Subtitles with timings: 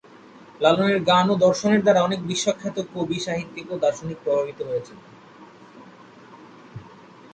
[0.61, 4.97] লালনের গান ও দর্শনের দ্বারা অনেক বিশ্বখ্যাত কবি, সাহিত্যিক, দার্শনিক প্রভাবিত হয়েছেন।